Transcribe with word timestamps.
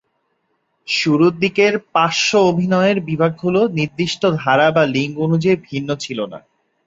শুরুর 0.87 1.33
দিকে 1.39 1.65
পার্শ্ব 1.93 2.31
অভিনয়ের 2.51 2.97
বিভাগগুলো 3.01 3.59
নির্দিষ্ট 3.77 4.21
ধারা 4.39 4.67
বা 4.71 4.83
লিঙ্গ 4.95 5.15
অনুযায়ী 5.27 5.57
ভিন্ন 5.67 5.89
ছিল 5.95 6.19
না। 6.25 6.39